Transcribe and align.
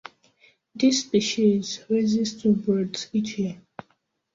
This 0.73 1.01
species 1.01 1.81
raises 1.87 2.41
two 2.41 2.55
broods 2.55 3.07
each 3.13 3.37
year. 3.37 3.61